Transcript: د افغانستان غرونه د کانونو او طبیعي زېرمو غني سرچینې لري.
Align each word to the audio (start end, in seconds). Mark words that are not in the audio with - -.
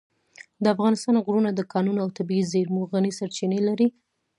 د 0.63 0.65
افغانستان 0.75 1.15
غرونه 1.25 1.49
د 1.53 1.61
کانونو 1.73 1.99
او 2.03 2.09
طبیعي 2.17 2.43
زېرمو 2.51 2.81
غني 2.91 3.11
سرچینې 3.19 3.59
لري. 3.67 3.87